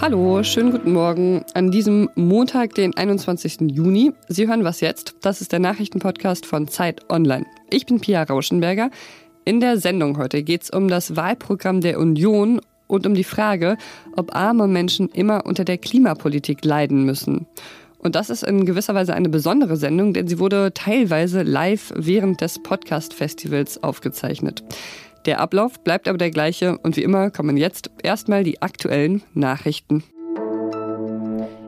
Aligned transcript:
Hallo, 0.00 0.42
schönen 0.42 0.70
guten 0.70 0.94
Morgen 0.94 1.44
an 1.52 1.70
diesem 1.70 2.08
Montag, 2.14 2.74
den 2.74 2.96
21. 2.96 3.70
Juni. 3.70 4.12
Sie 4.28 4.48
hören 4.48 4.64
was 4.64 4.80
jetzt? 4.80 5.14
Das 5.20 5.42
ist 5.42 5.52
der 5.52 5.58
Nachrichtenpodcast 5.58 6.46
von 6.46 6.68
Zeit 6.68 7.10
Online. 7.10 7.44
Ich 7.68 7.84
bin 7.84 8.00
Pia 8.00 8.22
Rauschenberger. 8.22 8.88
In 9.44 9.60
der 9.60 9.76
Sendung 9.76 10.16
heute 10.16 10.42
geht 10.42 10.62
es 10.62 10.70
um 10.70 10.88
das 10.88 11.16
Wahlprogramm 11.16 11.82
der 11.82 11.98
Union 11.98 12.62
und 12.86 13.06
um 13.06 13.12
die 13.12 13.24
Frage, 13.24 13.76
ob 14.16 14.34
arme 14.34 14.68
Menschen 14.68 15.10
immer 15.10 15.44
unter 15.44 15.66
der 15.66 15.76
Klimapolitik 15.76 16.64
leiden 16.64 17.04
müssen. 17.04 17.46
Und 17.98 18.14
das 18.14 18.30
ist 18.30 18.42
in 18.42 18.64
gewisser 18.64 18.94
Weise 18.94 19.12
eine 19.12 19.28
besondere 19.28 19.76
Sendung, 19.76 20.14
denn 20.14 20.26
sie 20.26 20.38
wurde 20.38 20.72
teilweise 20.72 21.42
live 21.42 21.92
während 21.94 22.40
des 22.40 22.62
Podcast-Festivals 22.62 23.82
aufgezeichnet. 23.82 24.64
Der 25.26 25.40
Ablauf 25.40 25.80
bleibt 25.84 26.08
aber 26.08 26.18
der 26.18 26.30
gleiche 26.30 26.78
und 26.78 26.96
wie 26.96 27.02
immer 27.02 27.30
kommen 27.30 27.56
jetzt 27.56 27.90
erstmal 28.02 28.42
die 28.42 28.62
aktuellen 28.62 29.22
Nachrichten. 29.34 30.02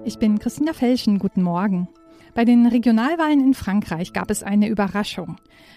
Ich 0.05 0.19
bin 0.19 0.39
Christina 0.39 0.73
Felschen, 0.73 1.19
guten 1.19 1.43
Morgen. 1.43 1.89
Bei 2.35 2.47
den 2.47 2.67
Regionalwahlen 2.67 3.41
in 3.41 3.53
Frankreich 3.53 4.15
gab 4.15 4.31
es 4.31 4.43
eine 4.43 4.69
Überraschung. 4.69 5.37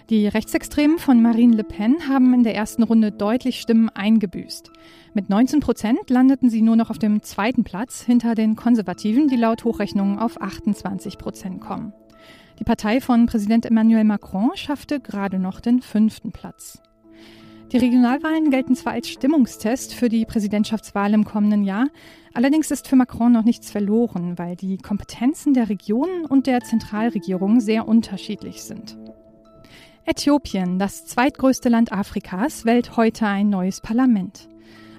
Die 0.09 0.25
Rechtsextremen 0.25 0.99
von 0.99 1.21
Marine 1.21 1.57
Le 1.57 1.65
Pen 1.65 2.07
haben 2.07 2.33
in 2.33 2.43
der 2.43 2.55
ersten 2.55 2.83
Runde 2.83 3.11
deutlich 3.11 3.59
Stimmen 3.59 3.89
eingebüßt. 3.89 4.71
Mit 5.13 5.29
19 5.29 5.59
Prozent 5.59 6.09
landeten 6.09 6.49
sie 6.49 6.61
nur 6.61 6.77
noch 6.77 6.89
auf 6.89 6.97
dem 6.97 7.23
zweiten 7.23 7.65
Platz 7.65 8.01
hinter 8.01 8.35
den 8.35 8.55
Konservativen, 8.55 9.27
die 9.27 9.35
laut 9.35 9.65
Hochrechnungen 9.65 10.17
auf 10.17 10.41
28 10.41 11.17
Prozent 11.17 11.59
kommen. 11.59 11.91
Die 12.59 12.63
Partei 12.63 13.01
von 13.01 13.25
Präsident 13.25 13.65
Emmanuel 13.65 14.05
Macron 14.05 14.51
schaffte 14.55 15.01
gerade 15.01 15.39
noch 15.39 15.59
den 15.59 15.81
fünften 15.81 16.31
Platz. 16.31 16.81
Die 17.71 17.77
Regionalwahlen 17.77 18.51
gelten 18.51 18.75
zwar 18.75 18.93
als 18.93 19.09
Stimmungstest 19.09 19.93
für 19.93 20.07
die 20.07 20.25
Präsidentschaftswahl 20.25 21.13
im 21.13 21.25
kommenden 21.25 21.63
Jahr, 21.63 21.87
allerdings 22.33 22.69
ist 22.69 22.87
für 22.87 22.95
Macron 22.95 23.31
noch 23.31 23.43
nichts 23.43 23.71
verloren, 23.71 24.37
weil 24.37 24.55
die 24.55 24.77
Kompetenzen 24.77 25.53
der 25.53 25.67
Regionen 25.67 26.25
und 26.25 26.45
der 26.45 26.61
Zentralregierung 26.61 27.59
sehr 27.59 27.87
unterschiedlich 27.87 28.63
sind. 28.63 28.97
Äthiopien, 30.05 30.77
das 30.77 31.05
zweitgrößte 31.05 31.69
Land 31.69 31.91
Afrikas, 31.91 32.65
wählt 32.65 32.95
heute 32.95 33.25
ein 33.25 33.49
neues 33.49 33.81
Parlament. 33.81 34.47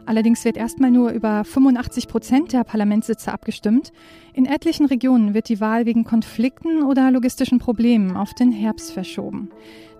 Allerdings 0.07 0.45
wird 0.45 0.57
erstmal 0.57 0.93
nur 0.93 1.11
über 1.11 1.45
85 1.45 2.07
Prozent 2.07 2.53
der 2.53 2.62
Parlamentssitze 2.62 3.33
abgestimmt. 3.33 3.93
In 4.33 4.47
etlichen 4.47 4.87
Regionen 4.87 5.35
wird 5.35 5.48
die 5.48 5.61
Wahl 5.61 5.85
wegen 5.85 6.05
Konflikten 6.05 6.85
oder 6.85 7.11
logistischen 7.11 7.59
Problemen 7.59 8.17
auf 8.17 8.33
den 8.33 8.53
Herbst 8.53 8.93
verschoben. 8.93 9.51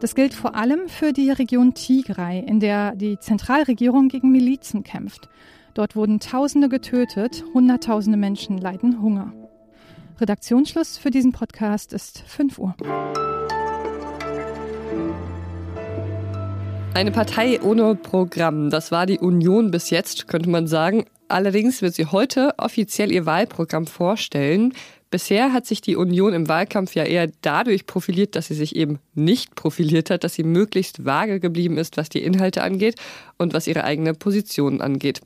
Das 0.01 0.15
gilt 0.15 0.33
vor 0.33 0.55
allem 0.55 0.89
für 0.89 1.13
die 1.13 1.31
Region 1.31 1.75
Tigray, 1.75 2.41
in 2.41 2.61
der 2.61 2.95
die 2.95 3.19
Zentralregierung 3.19 4.09
gegen 4.09 4.31
Milizen 4.31 4.85
kämpft. 4.85 5.29
Dort 5.75 5.97
wurden 5.97 6.20
Tausende 6.20 6.69
getötet, 6.69 7.45
Hunderttausende 7.53 8.17
Menschen 8.17 8.59
leiden 8.59 9.03
Hunger. 9.03 9.33
Redaktionsschluss 10.20 10.97
für 10.97 11.11
diesen 11.11 11.33
Podcast 11.33 11.93
ist 11.93 12.20
5 12.27 12.59
Uhr. 12.59 12.75
Eine 16.97 17.11
Partei 17.11 17.61
ohne 17.61 17.94
Programm, 17.94 18.70
das 18.70 18.91
war 18.91 19.05
die 19.05 19.19
Union 19.19 19.70
bis 19.70 19.91
jetzt, 19.91 20.28
könnte 20.28 20.48
man 20.48 20.66
sagen. 20.66 21.05
Allerdings 21.28 21.83
wird 21.83 21.92
sie 21.92 22.06
heute 22.06 22.55
offiziell 22.56 23.12
ihr 23.12 23.27
Wahlprogramm 23.27 23.86
vorstellen. 23.86 24.72
Bisher 25.09 25.53
hat 25.53 25.67
sich 25.67 25.81
die 25.81 25.95
Union 25.95 26.33
im 26.33 26.49
Wahlkampf 26.49 26.95
ja 26.97 27.05
eher 27.05 27.31
dadurch 27.41 27.87
profiliert, 27.87 28.35
dass 28.35 28.49
sie 28.49 28.55
sich 28.55 28.75
eben 28.75 28.99
nicht 29.15 29.55
profiliert 29.55 30.11
hat, 30.11 30.25
dass 30.25 30.35
sie 30.35 30.43
möglichst 30.43 31.05
vage 31.05 31.39
geblieben 31.39 31.79
ist, 31.79 31.97
was 31.97 32.09
die 32.09 32.23
Inhalte 32.23 32.63
angeht 32.63 32.97
und 33.39 33.55
was 33.55 33.69
ihre 33.69 33.85
eigene 33.85 34.15
Position 34.15 34.81
angeht. 34.81 35.21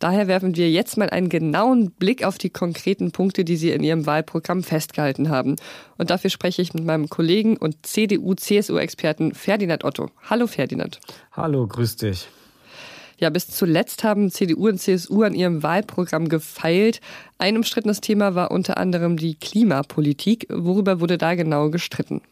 Daher 0.00 0.26
werfen 0.26 0.56
wir 0.56 0.68
jetzt 0.68 0.96
mal 0.96 1.10
einen 1.10 1.28
genauen 1.28 1.92
Blick 1.92 2.24
auf 2.24 2.38
die 2.38 2.50
konkreten 2.50 3.12
Punkte, 3.12 3.44
die 3.44 3.56
sie 3.56 3.70
in 3.70 3.84
ihrem 3.84 4.04
Wahlprogramm 4.04 4.64
festgehalten 4.64 5.28
haben. 5.28 5.56
Und 5.96 6.10
dafür 6.10 6.30
spreche 6.30 6.62
ich 6.62 6.74
mit 6.74 6.84
meinem 6.84 7.08
Kollegen 7.08 7.56
und 7.56 7.86
CDU-CSU-Experten 7.86 9.34
Ferdinand 9.34 9.84
Otto. 9.84 10.08
Hallo 10.28 10.48
Ferdinand. 10.48 11.00
Hallo, 11.32 11.68
grüß 11.68 11.96
dich. 11.96 12.28
Ja, 13.20 13.28
bis 13.28 13.48
zuletzt 13.48 14.02
haben 14.02 14.30
CDU 14.30 14.68
und 14.68 14.78
CSU 14.78 15.22
an 15.22 15.34
ihrem 15.34 15.62
Wahlprogramm 15.62 16.28
gefeilt. 16.28 17.02
Ein 17.36 17.58
umstrittenes 17.58 18.00
Thema 18.00 18.34
war 18.34 18.50
unter 18.50 18.78
anderem 18.78 19.18
die 19.18 19.34
Klimapolitik. 19.34 20.46
Worüber 20.50 21.00
wurde 21.00 21.18
da 21.18 21.34
genau 21.34 21.68
gestritten? 21.68 22.22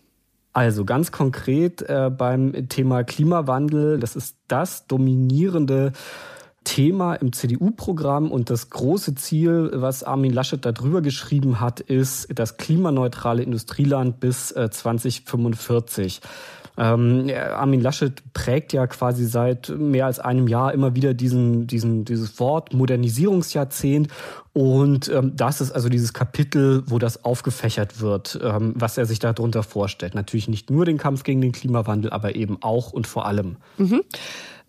Also 0.55 0.87
ganz 0.87 1.13
konkret 1.13 1.83
äh, 1.83 2.11
beim 2.11 2.69
Thema 2.71 3.05
Klimawandel, 3.05 4.01
das 4.01 4.17
ist 4.17 4.39
das 4.49 4.87
dominierende 4.87 5.93
Thema 6.65 7.15
im 7.15 7.33
CDU-Programm 7.33 8.31
und 8.31 8.51
das 8.51 8.71
große 8.71 9.15
Ziel, 9.15 9.71
was 9.75 10.05
Armin 10.05 10.33
Laschet 10.33 10.65
darüber 10.65 11.01
geschrieben 11.03 11.61
hat, 11.61 11.81
ist 11.81 12.29
das 12.35 12.57
klimaneutrale 12.57 13.43
Industrieland 13.43 14.21
bis 14.21 14.53
äh, 14.53 14.71
2045. 14.71 16.21
Ähm, 16.79 17.29
Armin 17.35 17.81
Laschet 17.81 18.23
prägt 18.33 18.73
ja 18.73 18.87
quasi 18.87 19.27
seit 19.27 19.69
mehr 19.69 20.07
als 20.07 20.21
einem 20.21 20.47
Jahr 20.47 20.73
immer 20.73 20.95
wieder 20.95 21.13
diesen, 21.13 21.67
diesen, 21.67 22.05
dieses 22.05 22.39
Wort 22.39 22.73
Modernisierungsjahrzehnt. 22.73 24.09
Und 24.53 25.09
ähm, 25.09 25.33
das 25.37 25.61
ist 25.61 25.73
also 25.73 25.89
dieses 25.89 26.13
Kapitel, 26.13 26.85
wo 26.87 26.99
das 26.99 27.25
aufgefächert 27.25 28.01
wird, 28.01 28.39
ähm, 28.43 28.75
was 28.77 28.97
er 28.97 29.07
sich 29.07 29.19
darunter 29.19 29.63
vorstellt. 29.65 30.15
Natürlich 30.15 30.49
nicht 30.49 30.71
nur 30.71 30.85
den 30.85 30.99
Kampf 30.99 31.25
gegen 31.25 31.41
den 31.41 31.53
Klimawandel, 31.53 32.11
aber 32.11 32.37
eben 32.37 32.59
auch 32.63 32.93
und 32.93 33.07
vor 33.07 33.27
allem. 33.27 33.57
Mhm. 33.77 34.03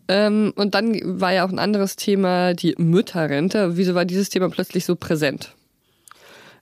Ähm, 0.08 0.54
und 0.56 0.74
dann 0.74 1.00
war 1.22 1.32
ja 1.34 1.46
auch 1.46 1.52
ein 1.52 1.60
anderes 1.60 1.96
Thema, 1.96 2.56
die 2.56 2.74
Mütterrente. 2.78 3.78
Wieso 3.78 3.94
war 3.94 4.06
dieses 4.06 4.30
Thema 4.30 4.50
plötzlich 4.50 4.84
so 4.84 4.96
präsent? 4.96 5.54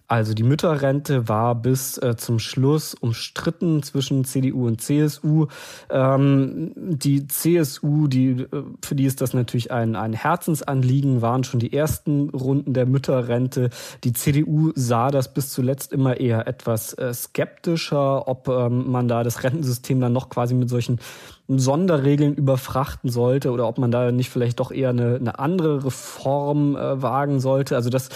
Also 0.09 0.34
die 0.34 0.44
Mütterrente 0.44 1.28
war 1.28 1.53
bis 1.56 1.97
äh, 1.97 2.16
zum 2.16 2.40
Schluss 2.40 2.94
umstritten 2.94 3.84
zwischen 3.84 4.23
CDU 4.23 4.66
und 4.68 4.79
CSU. 4.79 5.47
Ähm, 5.90 6.72
die 6.75 7.28
CSU, 7.28 8.07
die, 8.07 8.29
äh, 8.29 8.63
für 8.81 8.96
die 8.96 9.03
ist 9.03 9.19
das 9.19 9.34
natürlich 9.34 9.72
ein, 9.72 9.97
ein 9.97 10.13
Herzensanliegen, 10.13 11.22
waren 11.22 11.44
schon 11.44 11.59
die 11.59 11.73
ersten 11.73 12.29
Runden 12.29 12.73
der 12.73 12.85
Mütterrente. 12.85 13.69
Die 14.06 14.13
CDU 14.13 14.72
sah 14.75 15.12
das 15.12 15.34
bis 15.34 15.50
zuletzt 15.51 15.91
immer 15.91 16.17
eher 16.17 16.47
etwas 16.47 16.94
äh, 16.94 17.13
skeptischer, 17.13 18.29
ob 18.29 18.47
ähm, 18.47 18.90
man 18.90 19.09
da 19.09 19.23
das 19.23 19.44
Rentensystem 19.44 20.00
dann 20.00 20.13
noch 20.13 20.29
quasi 20.29 20.53
mit 20.53 20.69
solchen 20.69 21.00
Sonderregeln 21.50 22.34
überfrachten 22.35 23.09
sollte 23.09 23.51
oder 23.51 23.67
ob 23.67 23.78
man 23.78 23.91
da 23.91 24.12
nicht 24.13 24.29
vielleicht 24.29 24.62
doch 24.62 24.72
eher 24.72 24.90
eine, 24.90 25.16
eine 25.16 25.40
andere 25.40 25.85
Reform 25.85 26.78
äh, 26.78 27.01
wagen 27.01 27.41
sollte. 27.41 27.75
Also 27.75 27.90
das 27.90 28.09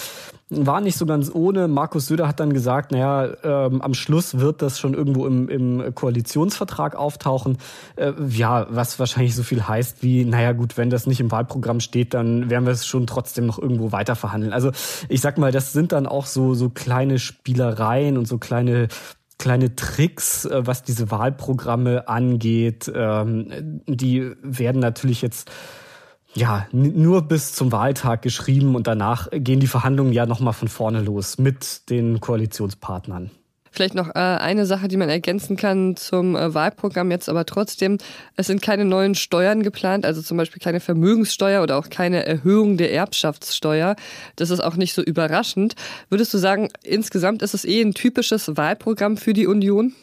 war 0.52 0.82
nicht 0.82 0.98
so 0.98 1.06
ganz 1.06 1.32
ohne. 1.34 1.68
Markus 1.70 2.08
Söder 2.08 2.28
hat 2.28 2.40
dann 2.42 2.52
gesagt, 2.54 2.92
naja, 2.92 3.30
ähm, 3.44 3.82
am 3.82 3.94
Schluss 3.94 4.40
wird 4.40 4.62
das 4.62 4.80
schon 4.80 4.94
irgendwo 4.94 5.26
im, 5.26 5.48
im 5.48 5.96
Koalitionsvertrag 5.96 6.96
auftauchen. 6.96 7.58
Äh, 7.96 8.12
ja, 8.30 8.68
was 8.70 9.00
wahrscheinlich 9.00 9.34
so 9.34 9.44
viel 9.44 9.66
heißt 9.66 10.04
wie, 10.04 10.26
naja 10.26 10.52
gut, 10.52 10.78
wenn 10.78 10.90
das 10.90 11.08
nicht 11.08 11.22
im 11.22 11.32
Wahlprogramm 11.32 11.80
steht, 11.80 12.14
dann 12.14 12.50
werden 12.50 12.66
wir 12.66 12.74
es 12.74 12.86
schon 12.86 13.08
trotzdem 13.08 13.46
noch 13.46 13.60
irgendwo 13.60 13.94
weiter 13.94 14.16
verhandeln. 14.16 14.52
Also 14.52 14.72
ich 15.08 15.22
sag 15.22 15.38
mal, 15.38 15.54
das 15.54 15.72
sind 15.72 15.94
dann 15.94 16.06
auch 16.06 16.26
so, 16.26 16.54
so 16.54 16.70
kleine 16.70 17.18
Spielereien 17.18 18.18
und 18.18 18.28
so 18.28 18.38
kleine 18.38 18.90
kleine 19.38 19.76
Tricks, 19.76 20.46
äh, 20.46 20.68
was 20.68 20.84
diese 20.84 21.10
Wahlprogramme 21.10 22.08
angeht. 22.08 22.92
Ähm, 22.94 23.82
die 23.88 24.32
werden 24.44 24.82
natürlich 24.82 25.22
jetzt 25.22 25.50
ja, 26.34 26.68
nur 26.72 27.24
bis 27.24 27.54
zum 27.54 27.72
Wahltag 27.72 28.22
geschrieben 28.22 28.76
und 28.76 28.88
danach 28.88 29.28
gehen 29.32 29.60
die 29.60 29.68
Verhandlungen 29.68 30.14
ja 30.14 30.26
nochmal 30.26 30.54
von 30.54 30.68
vorne 30.68 31.02
los 31.02 31.38
mit 31.38 31.90
den 31.90 32.20
Koalitionspartnern. 32.20 33.32
Vielleicht 33.74 33.96
noch 33.96 34.10
äh, 34.10 34.20
eine 34.20 34.66
Sache, 34.66 34.90
die 34.90 34.98
man 34.98 35.08
ergänzen 35.08 35.56
kann 35.56 35.96
zum 35.96 36.36
äh, 36.36 36.54
Wahlprogramm 36.54 37.10
jetzt 37.10 37.30
aber 37.30 37.46
trotzdem. 37.46 38.00
Es 38.36 38.48
sind 38.48 38.62
keine 38.62 38.84
neuen 38.84 39.16
Steuern 39.16 39.64
geplant, 39.64 40.06
also 40.06 40.22
zum 40.22 40.36
Beispiel 40.36 40.62
keine 40.62 40.82
Vermögenssteuer 40.82 41.64
oder 41.64 41.78
auch 41.78 41.90
keine 41.90 42.26
Erhöhung 42.26 42.76
der 42.76 42.94
Erbschaftssteuer. 42.94 43.96
Das 44.36 44.50
ist 44.50 44.60
auch 44.60 44.76
nicht 44.76 44.94
so 44.94 45.02
überraschend. 45.02 45.76
Würdest 46.10 46.34
du 46.34 46.38
sagen, 46.38 46.68
insgesamt 46.84 47.42
ist 47.42 47.54
es 47.54 47.64
eh 47.64 47.82
ein 47.82 47.94
typisches 47.94 48.58
Wahlprogramm 48.58 49.16
für 49.16 49.32
die 49.32 49.48
Union? 49.48 49.94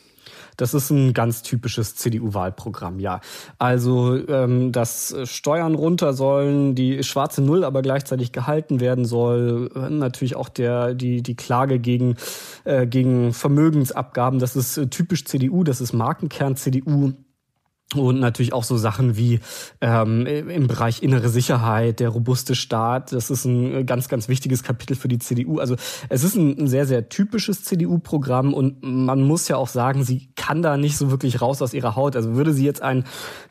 Das 0.59 0.75
ist 0.75 0.91
ein 0.91 1.15
ganz 1.15 1.43
typisches 1.43 1.95
CDU-Wahlprogramm, 1.95 2.99
ja. 2.99 3.21
Also, 3.59 4.19
ähm, 4.29 4.73
dass 4.73 5.17
Steuern 5.25 5.75
runter 5.75 6.13
sollen, 6.13 6.75
die 6.75 7.03
schwarze 7.05 7.41
Null 7.43 7.65
aber 7.65 7.81
gleichzeitig 7.81 8.33
gehalten 8.33 8.81
werden 8.81 9.05
soll. 9.05 9.71
Natürlich 9.89 10.37
auch 10.37 10.49
der, 10.49 10.95
die, 10.95 11.23
die 11.23 11.37
Klage 11.37 11.79
gegen, 11.79 12.17
äh, 12.65 12.87
gegen 12.87 13.33
Vermögensabgaben. 13.33 14.41
Das 14.41 14.57
ist 14.57 14.77
äh, 14.77 14.89
typisch 14.89 15.25
CDU, 15.25 15.63
das 15.63 15.81
ist 15.81 15.93
Markenkern 15.93 16.57
CDU. 16.57 17.13
Und 17.95 18.21
natürlich 18.21 18.53
auch 18.53 18.65
so 18.65 18.77
Sachen 18.77 19.17
wie 19.17 19.41
ähm, 19.81 20.27
im 20.27 20.67
Bereich 20.67 21.03
innere 21.03 21.31
Sicherheit, 21.31 22.01
der 22.01 22.11
robuste 22.11 22.55
Staat. 22.55 23.13
Das 23.13 23.31
ist 23.31 23.47
ein 23.47 23.87
ganz, 23.87 24.09
ganz 24.09 24.29
wichtiges 24.29 24.63
Kapitel 24.63 24.95
für 24.95 25.09
die 25.09 25.19
CDU. 25.19 25.59
Also 25.59 25.75
es 26.11 26.23
ist 26.23 26.35
ein, 26.37 26.59
ein 26.59 26.69
sehr, 26.69 26.85
sehr 26.85 27.09
typisches 27.09 27.65
CDU-Programm 27.65 28.53
und 28.53 28.83
man 28.83 29.23
muss 29.23 29.49
ja 29.49 29.57
auch 29.57 29.69
sagen, 29.69 30.05
sie 30.05 30.29
kann 30.37 30.61
da 30.61 30.77
nicht 30.77 30.99
so 30.99 31.11
wirklich 31.11 31.41
raus 31.41 31.63
aus 31.63 31.73
ihrer 31.73 31.97
Haut. 31.97 32.15
Also 32.15 32.35
würde 32.35 32.53
sie 32.53 32.67
jetzt 32.67 32.83
ein, 32.83 33.05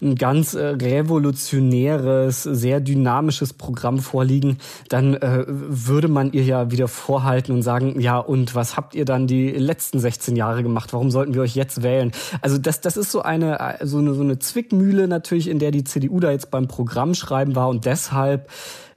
ein 0.04 0.14
ganz 0.14 0.54
äh, 0.54 0.68
revolutionäres, 0.68 2.44
sehr 2.44 2.80
dynamisches 2.80 3.54
Programm 3.54 3.98
vorliegen, 3.98 4.60
dann 4.90 5.16
äh, 5.16 5.46
würde 5.48 6.10
man 6.10 6.32
ihr 6.32 6.44
ja 6.44 6.70
wieder 6.70 6.88
vorhalten 6.88 7.54
und 7.54 7.64
sagen, 7.64 8.00
ja, 8.00 8.20
und 8.20 8.54
was 8.54 8.78
habt 8.78 8.94
ihr 8.94 9.06
dann 9.06 9.26
die 9.26 9.50
letzten 9.50 10.00
16 10.00 10.36
Jahre 10.36 10.62
gemacht? 10.62 10.94
Warum 10.94 11.10
sollten 11.10 11.34
wir 11.34 11.42
euch 11.42 11.56
jetzt 11.56 11.82
wählen? 11.82 12.12
Also 12.42 12.60
das, 12.60 12.82
das 12.82 12.98
ist 12.98 13.12
so 13.12 13.24
eine, 13.24 13.80
so 13.82 13.98
eine, 13.98 14.14
so 14.14 14.22
eine 14.22 14.27
Zwickmühle 14.36 15.08
natürlich, 15.08 15.48
in 15.48 15.60
der 15.60 15.72
die 15.72 15.84
CDU 15.84 16.20
da 16.20 16.32
jetzt 16.32 16.52
beim 16.52 16.68
Programm 16.68 17.14
schreiben 17.14 17.56
war 17.56 17.70
und 17.70 17.86
deshalb 17.86 18.50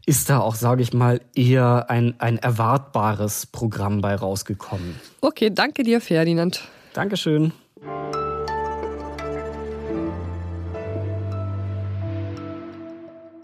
ist 0.07 0.31
da 0.31 0.41
auch, 0.41 0.55
sage 0.55 0.83
ich 0.83 0.93
mal, 0.93 1.21
eher 1.35 1.89
ein, 1.89 2.15
ein 2.19 2.39
erwartbares 2.39 3.47
Programm 3.47 4.01
bei 4.01 4.15
rausgekommen. 4.15 4.97
Okay, 5.21 5.51
danke 5.53 5.83
dir, 5.83 6.01
Ferdinand. 6.01 6.63
Dankeschön. 6.95 7.53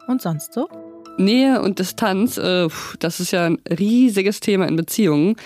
Und 0.09 0.23
sonst 0.23 0.55
so? 0.55 0.69
Nähe 1.19 1.63
und 1.63 1.79
Distanz, 1.79 2.37
äh, 2.37 2.69
das 2.99 3.21
ist 3.21 3.31
ja 3.31 3.47
ein 3.47 3.59
riesiges 3.69 4.41
Thema 4.41 4.67
in 4.67 4.77
Beziehungen. 4.77 5.37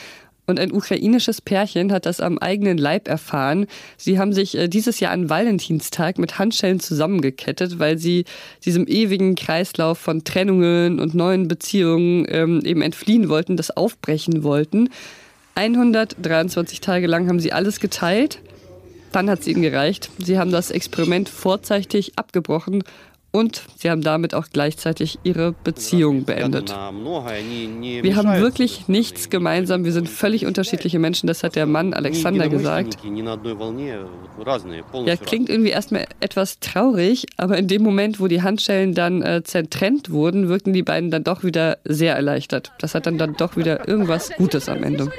Und 0.50 0.60
ein 0.60 0.72
ukrainisches 0.72 1.40
Pärchen 1.40 1.92
hat 1.92 2.04
das 2.06 2.20
am 2.20 2.38
eigenen 2.38 2.76
Leib 2.76 3.08
erfahren. 3.08 3.66
Sie 3.96 4.18
haben 4.18 4.32
sich 4.32 4.58
äh, 4.58 4.68
dieses 4.68 5.00
Jahr 5.00 5.12
an 5.12 5.30
Valentinstag 5.30 6.18
mit 6.18 6.38
Handschellen 6.38 6.80
zusammengekettet, 6.80 7.78
weil 7.78 7.98
sie 7.98 8.24
diesem 8.64 8.86
ewigen 8.86 9.36
Kreislauf 9.36 9.98
von 9.98 10.24
Trennungen 10.24 11.00
und 11.00 11.14
neuen 11.14 11.48
Beziehungen 11.48 12.26
ähm, 12.28 12.60
eben 12.64 12.82
entfliehen 12.82 13.28
wollten, 13.28 13.56
das 13.56 13.70
aufbrechen 13.70 14.42
wollten. 14.42 14.90
123 15.54 16.80
Tage 16.80 17.06
lang 17.06 17.28
haben 17.28 17.40
sie 17.40 17.52
alles 17.52 17.80
geteilt. 17.80 18.40
Dann 19.12 19.28
hat 19.28 19.40
es 19.40 19.48
ihnen 19.48 19.62
gereicht. 19.62 20.10
Sie 20.18 20.38
haben 20.38 20.52
das 20.52 20.70
Experiment 20.70 21.28
vorzeitig 21.28 22.12
abgebrochen 22.16 22.84
und 23.32 23.62
sie 23.76 23.90
haben 23.90 24.02
damit 24.02 24.34
auch 24.34 24.46
gleichzeitig 24.52 25.18
ihre 25.22 25.52
Beziehung 25.52 26.24
beendet. 26.24 26.70
Wir 26.70 28.16
haben 28.16 28.40
wirklich 28.40 28.88
nichts 28.88 29.30
gemeinsam, 29.30 29.84
wir 29.84 29.92
sind 29.92 30.08
völlig 30.08 30.46
unterschiedliche 30.46 30.98
Menschen, 30.98 31.26
das 31.26 31.42
hat 31.42 31.56
der 31.56 31.66
Mann 31.66 31.94
Alexander 31.94 32.48
gesagt. 32.48 32.98
Ja, 35.06 35.16
klingt 35.16 35.48
irgendwie 35.48 35.70
erstmal 35.70 36.06
etwas 36.20 36.60
traurig, 36.60 37.26
aber 37.36 37.56
in 37.58 37.68
dem 37.68 37.82
Moment, 37.82 38.20
wo 38.20 38.26
die 38.26 38.42
Handschellen 38.42 38.94
dann 38.94 39.22
äh, 39.22 39.42
zertrennt 39.44 40.10
wurden, 40.10 40.48
wirkten 40.48 40.72
die 40.72 40.82
beiden 40.82 41.10
dann 41.10 41.24
doch 41.24 41.44
wieder 41.44 41.78
sehr 41.84 42.16
erleichtert. 42.16 42.72
Das 42.80 42.94
hat 42.94 43.06
dann, 43.06 43.18
dann 43.18 43.34
doch 43.36 43.56
wieder 43.56 43.88
irgendwas 43.88 44.30
Gutes 44.36 44.68
am 44.68 44.82
Ende. 44.82 45.10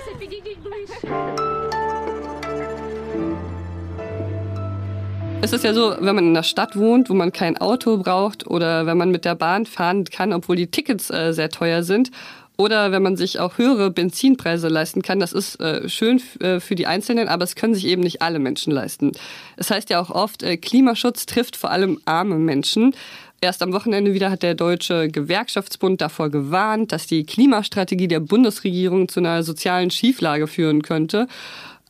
Es 5.44 5.54
ist 5.54 5.64
ja 5.64 5.74
so, 5.74 5.96
wenn 6.00 6.14
man 6.16 6.26
in 6.26 6.30
einer 6.30 6.44
Stadt 6.44 6.76
wohnt, 6.76 7.10
wo 7.10 7.16
man 7.16 7.32
kein 7.32 7.58
Auto 7.58 7.98
braucht 7.98 8.46
oder 8.46 8.86
wenn 8.86 8.98
man 8.98 9.10
mit 9.10 9.26
der 9.26 9.34
Bahn 9.34 9.66
fahren 9.66 10.06
kann, 10.06 10.34
obwohl 10.34 10.56
die 10.56 10.68
Tickets 10.68 11.10
äh, 11.10 11.34
sehr 11.34 11.50
teuer 11.50 11.82
sind 11.82 12.12
oder 12.58 12.92
wenn 12.92 13.02
man 13.02 13.18
sich 13.18 13.40
auch 13.40 13.58
höhere 13.58 13.90
Benzinpreise 13.90 14.68
leisten 14.68 15.02
kann, 15.02 15.20
das 15.20 15.34
ist 15.34 15.60
äh, 15.60 15.90
schön 15.90 16.22
äh, 16.42 16.60
für 16.60 16.76
die 16.76 16.86
Einzelnen, 16.86 17.28
aber 17.28 17.44
es 17.44 17.56
können 17.56 17.74
sich 17.74 17.88
eben 17.88 18.04
nicht 18.04 18.22
alle 18.22 18.38
Menschen 18.38 18.72
leisten. 18.72 19.14
Es 19.58 19.72
heißt 19.72 19.90
ja 19.90 20.00
auch 20.00 20.12
oft, 20.12 20.44
äh, 20.44 20.58
Klimaschutz 20.58 21.26
trifft 21.26 21.56
vor 21.56 21.72
allem 21.72 22.00
arme 22.06 22.36
Menschen. 22.36 22.94
Erst 23.42 23.64
am 23.64 23.74
Wochenende 23.74 24.14
wieder 24.14 24.30
hat 24.30 24.44
der 24.44 24.54
Deutsche 24.54 25.10
Gewerkschaftsbund 25.10 26.00
davor 26.00 26.30
gewarnt, 26.30 26.92
dass 26.92 27.08
die 27.08 27.24
Klimastrategie 27.24 28.08
der 28.08 28.20
Bundesregierung 28.20 29.10
zu 29.10 29.20
einer 29.20 29.42
sozialen 29.42 29.90
Schieflage 29.90 30.46
führen 30.46 30.84
könnte. 30.84 31.28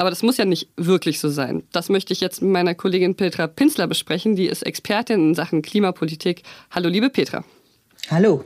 Aber 0.01 0.09
das 0.09 0.23
muss 0.23 0.37
ja 0.37 0.45
nicht 0.45 0.67
wirklich 0.77 1.19
so 1.19 1.29
sein. 1.29 1.61
Das 1.71 1.89
möchte 1.89 2.11
ich 2.11 2.21
jetzt 2.21 2.41
mit 2.41 2.49
meiner 2.49 2.73
Kollegin 2.73 3.13
Petra 3.13 3.45
Pinsler 3.45 3.85
besprechen. 3.85 4.35
Die 4.35 4.47
ist 4.47 4.63
Expertin 4.63 5.29
in 5.29 5.35
Sachen 5.35 5.61
Klimapolitik. 5.61 6.41
Hallo, 6.71 6.89
liebe 6.89 7.11
Petra. 7.11 7.43
Hallo. 8.09 8.43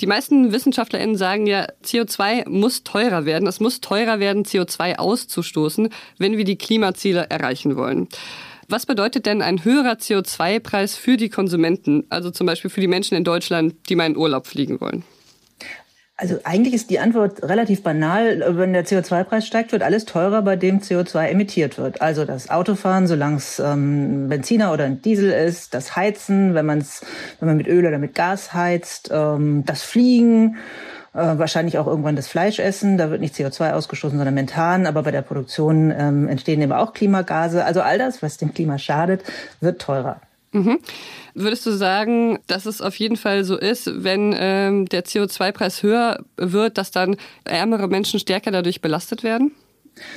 Die 0.00 0.08
meisten 0.08 0.50
WissenschaftlerInnen 0.50 1.16
sagen 1.16 1.46
ja, 1.46 1.68
CO2 1.84 2.48
muss 2.48 2.82
teurer 2.82 3.26
werden. 3.26 3.46
Es 3.46 3.60
muss 3.60 3.80
teurer 3.80 4.18
werden, 4.18 4.44
CO2 4.44 4.96
auszustoßen, 4.96 5.88
wenn 6.18 6.36
wir 6.36 6.44
die 6.44 6.58
Klimaziele 6.58 7.30
erreichen 7.30 7.76
wollen. 7.76 8.08
Was 8.66 8.84
bedeutet 8.84 9.24
denn 9.26 9.40
ein 9.40 9.64
höherer 9.64 9.92
CO2-Preis 9.92 10.96
für 10.96 11.16
die 11.16 11.28
Konsumenten, 11.28 12.06
also 12.08 12.32
zum 12.32 12.48
Beispiel 12.48 12.70
für 12.70 12.80
die 12.80 12.88
Menschen 12.88 13.16
in 13.16 13.22
Deutschland, 13.22 13.76
die 13.88 13.94
mal 13.94 14.06
in 14.06 14.16
Urlaub 14.16 14.48
fliegen 14.48 14.80
wollen? 14.80 15.04
Also 16.22 16.38
eigentlich 16.44 16.72
ist 16.74 16.88
die 16.88 17.00
Antwort 17.00 17.42
relativ 17.42 17.82
banal. 17.82 18.44
Wenn 18.56 18.72
der 18.72 18.86
CO2-Preis 18.86 19.44
steigt, 19.44 19.72
wird 19.72 19.82
alles 19.82 20.04
teurer, 20.04 20.42
bei 20.42 20.54
dem 20.54 20.78
CO2 20.78 21.26
emittiert 21.26 21.78
wird. 21.78 22.00
Also 22.00 22.24
das 22.24 22.48
Autofahren, 22.48 23.08
solange 23.08 23.38
es 23.38 23.58
ähm, 23.58 24.28
Benziner 24.28 24.72
oder 24.72 24.84
ein 24.84 25.02
Diesel 25.02 25.32
ist, 25.32 25.74
das 25.74 25.96
Heizen, 25.96 26.54
wenn, 26.54 26.64
man's, 26.64 27.04
wenn 27.40 27.48
man 27.48 27.56
mit 27.56 27.66
Öl 27.66 27.84
oder 27.84 27.98
mit 27.98 28.14
Gas 28.14 28.54
heizt, 28.54 29.10
ähm, 29.12 29.64
das 29.66 29.82
Fliegen, 29.82 30.58
äh, 31.12 31.18
wahrscheinlich 31.18 31.78
auch 31.78 31.88
irgendwann 31.88 32.14
das 32.14 32.28
Fleisch 32.28 32.60
essen. 32.60 32.98
Da 32.98 33.10
wird 33.10 33.20
nicht 33.20 33.34
CO2 33.34 33.72
ausgestoßen, 33.72 34.16
sondern 34.16 34.34
Methan. 34.34 34.86
Aber 34.86 35.02
bei 35.02 35.10
der 35.10 35.22
Produktion 35.22 35.90
ähm, 35.90 36.28
entstehen 36.28 36.62
eben 36.62 36.70
auch 36.70 36.92
Klimagase. 36.92 37.64
Also 37.64 37.80
all 37.80 37.98
das, 37.98 38.22
was 38.22 38.36
dem 38.36 38.54
Klima 38.54 38.78
schadet, 38.78 39.24
wird 39.60 39.82
teurer. 39.82 40.20
Mhm. 40.52 40.78
Würdest 41.34 41.64
du 41.64 41.70
sagen, 41.70 42.38
dass 42.46 42.66
es 42.66 42.82
auf 42.82 42.94
jeden 42.96 43.16
Fall 43.16 43.44
so 43.44 43.56
ist, 43.56 44.04
wenn 44.04 44.34
ähm, 44.36 44.86
der 44.86 45.04
CO2-Preis 45.04 45.82
höher 45.82 46.24
wird, 46.36 46.76
dass 46.76 46.90
dann 46.90 47.16
ärmere 47.44 47.88
Menschen 47.88 48.20
stärker 48.20 48.50
dadurch 48.50 48.82
belastet 48.82 49.22
werden? 49.22 49.52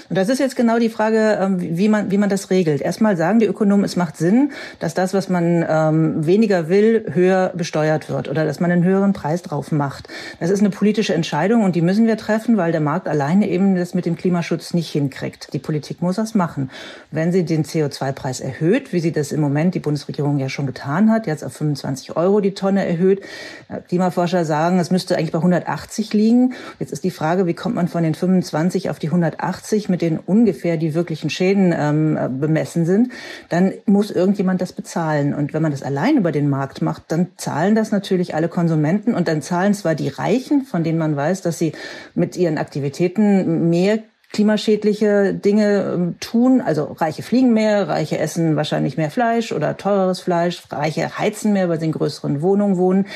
Und 0.09 0.17
das 0.17 0.29
ist 0.29 0.39
jetzt 0.39 0.55
genau 0.55 0.79
die 0.79 0.89
Frage, 0.89 1.37
ähm, 1.41 1.57
wie 1.59 1.89
man, 1.89 2.09
wie 2.09 2.17
man 2.17 2.29
das 2.29 2.49
regelt. 2.49 2.81
Erstmal 2.81 3.17
sagen 3.17 3.39
die 3.39 3.45
Ökonomen, 3.45 3.83
es 3.83 3.97
macht 3.97 4.15
Sinn, 4.15 4.51
dass 4.79 4.93
das, 4.93 5.13
was 5.13 5.27
man 5.27 5.65
ähm, 5.67 6.25
weniger 6.25 6.69
will, 6.69 7.05
höher 7.11 7.51
besteuert 7.55 8.09
wird 8.09 8.29
oder 8.29 8.45
dass 8.45 8.61
man 8.61 8.71
einen 8.71 8.83
höheren 8.83 9.11
Preis 9.11 9.41
drauf 9.41 9.73
macht. 9.73 10.07
Das 10.39 10.49
ist 10.49 10.61
eine 10.61 10.69
politische 10.69 11.13
Entscheidung 11.13 11.63
und 11.63 11.75
die 11.75 11.81
müssen 11.81 12.07
wir 12.07 12.15
treffen, 12.17 12.55
weil 12.55 12.71
der 12.71 12.81
Markt 12.81 13.07
alleine 13.07 13.49
eben 13.49 13.75
das 13.75 13.93
mit 13.93 14.05
dem 14.05 14.15
Klimaschutz 14.15 14.73
nicht 14.73 14.89
hinkriegt. 14.89 15.51
Die 15.53 15.59
Politik 15.59 16.01
muss 16.01 16.15
das 16.15 16.35
machen. 16.35 16.69
Wenn 17.11 17.33
sie 17.33 17.43
den 17.43 17.65
CO2-Preis 17.65 18.39
erhöht, 18.39 18.93
wie 18.93 19.01
sie 19.01 19.11
das 19.11 19.33
im 19.33 19.41
Moment 19.41 19.75
die 19.75 19.79
Bundesregierung 19.79 20.37
ja 20.37 20.47
schon 20.47 20.67
getan 20.67 21.11
hat, 21.11 21.27
jetzt 21.27 21.43
auf 21.43 21.51
25 21.53 22.15
Euro 22.15 22.39
die 22.39 22.53
Tonne 22.53 22.85
erhöht, 22.85 23.21
äh, 23.67 23.81
Klimaforscher 23.81 24.45
sagen, 24.45 24.79
es 24.79 24.89
müsste 24.89 25.17
eigentlich 25.17 25.33
bei 25.33 25.39
180 25.39 26.13
liegen. 26.13 26.53
Jetzt 26.79 26.93
ist 26.93 27.03
die 27.03 27.11
Frage, 27.11 27.45
wie 27.45 27.53
kommt 27.53 27.75
man 27.75 27.89
von 27.89 28.03
den 28.03 28.15
25 28.15 28.89
auf 28.89 28.99
die 28.99 29.07
180? 29.07 29.64
80, 29.65 29.89
mit 29.89 30.01
denen 30.01 30.19
ungefähr 30.19 30.77
die 30.77 30.93
wirklichen 30.93 31.29
Schäden 31.29 31.73
ähm, 31.77 32.39
bemessen 32.39 32.85
sind, 32.85 33.11
dann 33.49 33.73
muss 33.85 34.11
irgendjemand 34.11 34.61
das 34.61 34.73
bezahlen. 34.73 35.33
Und 35.33 35.53
wenn 35.53 35.61
man 35.61 35.71
das 35.71 35.83
allein 35.83 36.17
über 36.17 36.31
den 36.31 36.49
Markt 36.49 36.81
macht, 36.81 37.03
dann 37.07 37.29
zahlen 37.37 37.75
das 37.75 37.91
natürlich 37.91 38.35
alle 38.35 38.47
Konsumenten 38.47 39.15
und 39.15 39.27
dann 39.27 39.41
zahlen 39.41 39.73
zwar 39.73 39.95
die 39.95 40.09
Reichen, 40.09 40.63
von 40.63 40.83
denen 40.83 40.99
man 40.99 41.15
weiß, 41.15 41.41
dass 41.41 41.57
sie 41.57 41.73
mit 42.13 42.37
ihren 42.37 42.57
Aktivitäten 42.57 43.69
mehr 43.69 43.99
klimaschädliche 44.35 45.33
Dinge 45.33 45.93
ähm, 45.93 46.19
tun. 46.19 46.59
Also 46.59 46.83
Reiche 46.83 47.23
fliegen 47.23 47.53
mehr, 47.53 47.87
Reiche 47.87 48.17
essen 48.17 48.57
wahrscheinlich 48.57 48.97
mehr 48.97 49.09
Fleisch 49.09 49.53
oder 49.53 49.77
teureres 49.77 50.19
Fleisch, 50.19 50.61
Reiche 50.69 51.17
heizen 51.17 51.53
mehr, 51.53 51.69
weil 51.69 51.79
sie 51.79 51.85
in 51.85 51.93
größeren 51.93 52.41
Wohnungen 52.41 52.75
wohnen. 52.75 53.07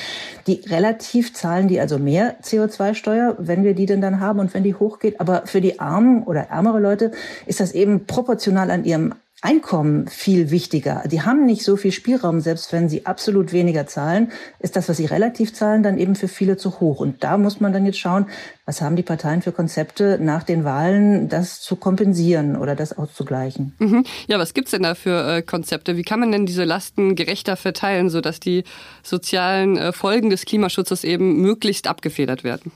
Die 0.48 0.62
relativ 0.70 1.34
zahlen 1.34 1.68
die 1.68 1.82
also 1.82 2.00
mehr 2.00 2.38
CO2-Steuer, 2.42 3.36
wenn 3.38 3.66
wir 3.66 3.74
die 3.74 3.86
denn 3.86 4.00
dann 4.00 4.22
haben 4.22 4.40
und 4.40 4.54
wenn 4.54 4.64
die 4.64 4.76
hochgeht. 4.76 5.20
Aber 5.20 5.42
für 5.46 5.60
die 5.60 5.82
armen 5.82 6.24
oder 6.24 6.48
ärmere 6.52 6.80
Leute 6.80 7.12
ist 7.46 7.60
das 7.60 7.74
eben 7.74 8.06
proportional 8.06 8.72
an 8.72 8.86
ihrem 8.86 9.14
Einkommen 9.42 10.08
viel 10.08 10.52
wichtiger. 10.52 11.04
Die 11.06 11.22
haben 11.22 11.46
nicht 11.46 11.64
so 11.64 11.78
viel 11.78 11.94
Spielraum, 11.94 12.42
selbst 12.42 12.74
wenn 12.74 12.90
sie 12.90 13.06
absolut 13.06 13.54
weniger 13.54 13.88
zahlen, 13.88 14.34
ist 14.60 14.76
das, 14.76 14.90
was 14.90 14.98
sie 14.98 15.06
relativ 15.06 15.54
zahlen, 15.54 15.82
dann 15.82 15.98
eben 15.98 16.16
für 16.16 16.28
viele 16.28 16.58
zu 16.58 16.82
hoch. 16.82 17.00
Und 17.00 17.24
da 17.24 17.38
muss 17.38 17.62
man 17.62 17.72
dann 17.72 17.86
jetzt 17.86 18.00
schauen, 18.00 18.26
was 18.66 18.82
haben 18.82 18.98
die 18.98 19.04
Parteien 19.04 19.42
für 19.42 19.54
Konzepte 19.54 20.20
nach 20.22 20.44
den 20.44 20.66
Wahlen, 20.66 21.30
das 21.30 21.62
zu 21.62 21.78
kompensieren 21.78 22.58
oder 22.58 22.76
das 22.76 22.98
auszugleichen. 22.98 23.74
Mhm. 23.80 24.04
Ja, 24.28 24.40
was 24.40 24.54
gibt's 24.54 24.72
denn 24.72 24.84
da 24.84 24.94
für 24.94 25.38
äh, 25.38 25.42
Konzepte? 25.42 25.96
Wie 25.96 26.04
kann 26.04 26.20
man 26.20 26.34
denn 26.34 26.46
diese 26.46 26.66
Lasten 26.66 27.16
gerechter 27.16 27.56
verteilen, 27.56 28.10
sodass 28.10 28.42
die 28.42 28.66
sozialen 29.04 29.78
äh, 29.78 29.94
Folgen 29.94 30.30
des 30.30 30.44
Klimaschutzes 30.44 31.06
eben 31.06 31.42
möglichst 31.42 31.88
abgefedert 31.88 32.44
werden? 32.44 32.74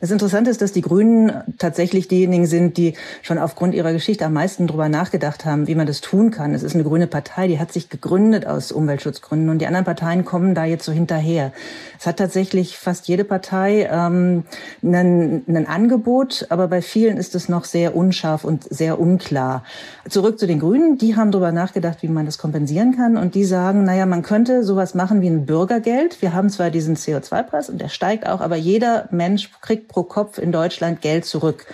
Das 0.00 0.12
Interessante 0.12 0.48
ist, 0.48 0.62
dass 0.62 0.70
die 0.70 0.80
Grünen 0.80 1.32
tatsächlich 1.58 2.06
diejenigen 2.06 2.46
sind, 2.46 2.76
die 2.76 2.94
schon 3.20 3.36
aufgrund 3.36 3.74
ihrer 3.74 3.92
Geschichte 3.92 4.24
am 4.24 4.32
meisten 4.32 4.68
darüber 4.68 4.88
nachgedacht 4.88 5.44
haben, 5.44 5.66
wie 5.66 5.74
man 5.74 5.88
das 5.88 6.00
tun 6.00 6.30
kann. 6.30 6.54
Es 6.54 6.62
ist 6.62 6.74
eine 6.74 6.84
grüne 6.84 7.08
Partei, 7.08 7.48
die 7.48 7.58
hat 7.58 7.72
sich 7.72 7.88
gegründet 7.88 8.46
aus 8.46 8.70
Umweltschutzgründen 8.70 9.48
und 9.48 9.58
die 9.58 9.66
anderen 9.66 9.84
Parteien 9.84 10.24
kommen 10.24 10.54
da 10.54 10.64
jetzt 10.64 10.84
so 10.84 10.92
hinterher. 10.92 11.52
Es 11.98 12.06
hat 12.06 12.16
tatsächlich 12.16 12.78
fast 12.78 13.08
jede 13.08 13.24
Partei 13.24 13.88
ähm, 13.90 14.44
ein, 14.84 15.42
ein 15.48 15.66
Angebot, 15.66 16.46
aber 16.48 16.68
bei 16.68 16.80
vielen 16.80 17.16
ist 17.16 17.34
es 17.34 17.48
noch 17.48 17.64
sehr 17.64 17.96
unscharf 17.96 18.44
und 18.44 18.72
sehr 18.72 19.00
unklar. 19.00 19.64
Zurück 20.08 20.38
zu 20.38 20.46
den 20.46 20.60
Grünen, 20.60 20.96
die 20.96 21.16
haben 21.16 21.32
darüber 21.32 21.50
nachgedacht, 21.50 22.02
wie 22.02 22.08
man 22.08 22.24
das 22.24 22.38
kompensieren 22.38 22.96
kann 22.96 23.16
und 23.16 23.34
die 23.34 23.44
sagen, 23.44 23.82
naja, 23.82 24.06
man 24.06 24.22
könnte 24.22 24.62
sowas 24.62 24.94
machen 24.94 25.22
wie 25.22 25.28
ein 25.28 25.44
Bürgergeld. 25.44 26.22
Wir 26.22 26.34
haben 26.34 26.50
zwar 26.50 26.70
diesen 26.70 26.94
CO2-Preis 26.94 27.68
und 27.68 27.80
der 27.80 27.88
steigt 27.88 28.28
auch, 28.28 28.40
aber 28.40 28.54
jeder 28.54 29.08
Mensch 29.10 29.50
kriegt 29.60 29.88
pro 29.88 30.02
Kopf 30.02 30.38
in 30.38 30.52
Deutschland 30.52 31.00
Geld 31.00 31.24
zurück. 31.24 31.66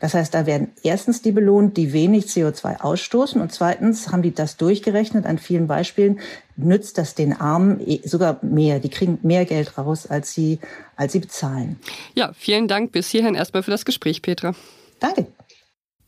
Das 0.00 0.14
heißt, 0.14 0.32
da 0.32 0.46
werden 0.46 0.72
erstens 0.82 1.20
die 1.20 1.32
belohnt, 1.32 1.76
die 1.76 1.92
wenig 1.92 2.26
CO2 2.26 2.80
ausstoßen 2.80 3.40
und 3.40 3.52
zweitens 3.52 4.10
haben 4.10 4.22
die 4.22 4.34
das 4.34 4.56
durchgerechnet 4.56 5.26
an 5.26 5.38
vielen 5.38 5.66
Beispielen, 5.66 6.20
nützt 6.56 6.96
das 6.96 7.14
den 7.14 7.32
Armen 7.32 7.80
eh 7.86 8.00
sogar 8.04 8.38
mehr. 8.42 8.80
Die 8.80 8.88
kriegen 8.88 9.18
mehr 9.22 9.44
Geld 9.44 9.76
raus, 9.76 10.06
als 10.06 10.32
sie, 10.32 10.58
als 10.96 11.12
sie 11.12 11.20
bezahlen. 11.20 11.78
Ja, 12.14 12.32
vielen 12.34 12.66
Dank 12.66 12.92
bis 12.92 13.08
hierhin 13.10 13.34
erstmal 13.34 13.62
für 13.62 13.70
das 13.70 13.84
Gespräch, 13.84 14.22
Petra. 14.22 14.54
Danke. 15.00 15.26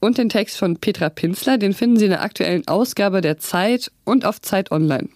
Und 0.02 0.18
den 0.18 0.28
Text 0.28 0.58
von 0.58 0.78
Petra 0.78 1.10
Pinzler, 1.10 1.58
den 1.58 1.74
finden 1.74 1.96
Sie 1.96 2.06
in 2.06 2.10
der 2.10 2.22
aktuellen 2.22 2.66
Ausgabe 2.66 3.20
der 3.20 3.38
Zeit 3.38 3.92
und 4.04 4.24
auf 4.24 4.40
Zeit 4.40 4.72
Online. 4.72 5.08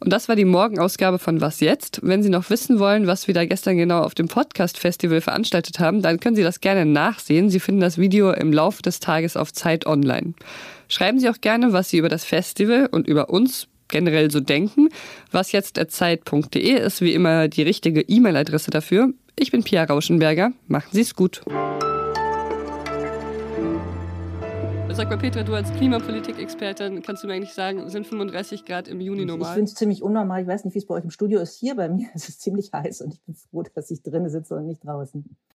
Und 0.00 0.12
das 0.12 0.28
war 0.28 0.36
die 0.36 0.44
Morgenausgabe 0.44 1.18
von 1.18 1.40
Was 1.40 1.60
jetzt? 1.60 2.00
Wenn 2.02 2.22
Sie 2.22 2.28
noch 2.28 2.50
wissen 2.50 2.78
wollen, 2.78 3.06
was 3.06 3.26
wir 3.26 3.32
da 3.32 3.46
gestern 3.46 3.78
genau 3.78 4.02
auf 4.02 4.14
dem 4.14 4.28
Podcast 4.28 4.76
Festival 4.78 5.22
veranstaltet 5.22 5.78
haben, 5.78 6.02
dann 6.02 6.20
können 6.20 6.36
Sie 6.36 6.42
das 6.42 6.60
gerne 6.60 6.84
nachsehen. 6.84 7.48
Sie 7.48 7.58
finden 7.58 7.80
das 7.80 7.96
Video 7.96 8.32
im 8.32 8.52
Laufe 8.52 8.82
des 8.82 9.00
Tages 9.00 9.38
auf 9.38 9.50
Zeit 9.50 9.86
Online. 9.86 10.34
Schreiben 10.88 11.18
Sie 11.18 11.30
auch 11.30 11.40
gerne, 11.40 11.72
was 11.72 11.88
Sie 11.88 11.96
über 11.96 12.10
das 12.10 12.26
Festival 12.26 12.90
und 12.92 13.08
über 13.08 13.30
uns 13.30 13.66
generell 13.88 14.30
so 14.30 14.40
denken. 14.40 14.90
Was 15.30 15.52
jetzt 15.52 15.80
Zeit.de 15.88 16.84
ist 16.84 17.00
wie 17.00 17.14
immer 17.14 17.48
die 17.48 17.62
richtige 17.62 18.02
E-Mail-Adresse 18.02 18.70
dafür. 18.70 19.08
Ich 19.36 19.52
bin 19.52 19.64
Pia 19.64 19.84
Rauschenberger. 19.84 20.52
Machen 20.68 20.90
Sie 20.92 21.00
es 21.00 21.14
gut. 21.14 21.40
Sag 24.96 25.10
mal, 25.10 25.18
Petra, 25.18 25.42
du 25.42 25.54
als 25.54 25.72
Klimapolitik-Expertin, 25.72 27.02
kannst 27.02 27.24
du 27.24 27.26
mir 27.26 27.34
eigentlich 27.34 27.52
sagen, 27.52 27.88
sind 27.90 28.06
35 28.06 28.64
Grad 28.64 28.86
im 28.86 29.00
Juni 29.00 29.24
normal? 29.24 29.48
Ich 29.48 29.54
finde 29.54 29.68
es 29.68 29.74
ziemlich 29.74 30.04
unnormal. 30.04 30.42
Ich 30.42 30.46
weiß 30.46 30.64
nicht, 30.64 30.74
wie 30.74 30.78
es 30.78 30.86
bei 30.86 30.94
euch 30.94 31.02
im 31.02 31.10
Studio 31.10 31.40
ist. 31.40 31.58
Hier 31.58 31.74
bei 31.74 31.88
mir 31.88 32.06
ist 32.14 32.28
es 32.28 32.38
ziemlich 32.38 32.72
heiß 32.72 33.00
und 33.00 33.14
ich 33.14 33.20
bin 33.22 33.34
froh, 33.34 33.64
dass 33.74 33.90
ich 33.90 34.04
drinnen 34.04 34.30
sitze 34.30 34.54
und 34.54 34.66
nicht 34.66 34.84
draußen. 34.84 35.36